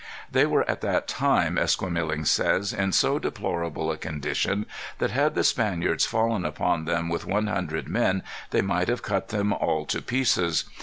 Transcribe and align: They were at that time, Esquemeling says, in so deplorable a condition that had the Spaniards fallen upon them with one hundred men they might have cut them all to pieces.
They 0.31 0.47
were 0.47 0.67
at 0.67 0.81
that 0.81 1.07
time, 1.07 1.59
Esquemeling 1.59 2.25
says, 2.25 2.73
in 2.73 2.91
so 2.91 3.19
deplorable 3.19 3.91
a 3.91 3.97
condition 3.99 4.65
that 4.97 5.11
had 5.11 5.35
the 5.35 5.43
Spaniards 5.43 6.07
fallen 6.07 6.43
upon 6.43 6.85
them 6.85 7.07
with 7.07 7.27
one 7.27 7.45
hundred 7.45 7.87
men 7.87 8.23
they 8.49 8.61
might 8.63 8.87
have 8.87 9.03
cut 9.03 9.29
them 9.29 9.53
all 9.53 9.85
to 9.85 10.01
pieces. 10.01 10.63